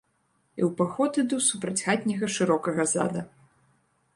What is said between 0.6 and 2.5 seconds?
ў паход іду супраць хатняга